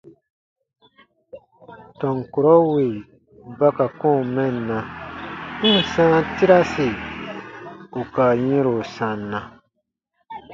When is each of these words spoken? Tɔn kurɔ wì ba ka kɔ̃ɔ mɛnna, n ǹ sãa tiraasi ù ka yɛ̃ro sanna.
Tɔn 1.99 2.17
kurɔ 2.31 2.53
wì 2.71 2.85
ba 3.57 3.67
ka 3.77 3.85
kɔ̃ɔ 3.99 4.19
mɛnna, 4.35 4.77
n 5.61 5.61
ǹ 5.75 5.79
sãa 5.91 6.17
tiraasi 6.35 6.87
ù 7.99 8.01
ka 8.13 8.25
yɛ̃ro 8.45 8.75
sanna. 8.95 9.39